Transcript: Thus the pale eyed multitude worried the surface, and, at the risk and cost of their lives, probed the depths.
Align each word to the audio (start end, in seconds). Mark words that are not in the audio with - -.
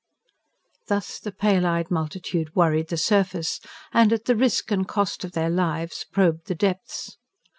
Thus 0.87 1.19
the 1.19 1.31
pale 1.31 1.63
eyed 1.63 1.91
multitude 1.91 2.55
worried 2.55 2.87
the 2.87 2.97
surface, 2.97 3.59
and, 3.93 4.11
at 4.11 4.25
the 4.25 4.35
risk 4.35 4.71
and 4.71 4.87
cost 4.87 5.23
of 5.23 5.33
their 5.33 5.51
lives, 5.51 6.07
probed 6.11 6.47
the 6.47 6.55
depths. 6.55 7.17